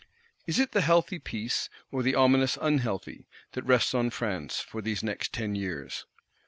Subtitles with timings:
[0.47, 5.03] Is it the healthy peace, or the ominous unhealthy, that rests on France, for these
[5.03, 6.07] next Ten Years?